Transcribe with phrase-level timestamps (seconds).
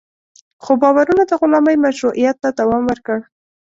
[0.63, 3.19] خو باورونه د غلامۍ مشروعیت ته دوام ورکړ.